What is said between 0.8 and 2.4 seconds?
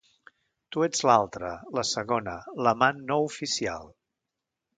ets l'altra, la segona,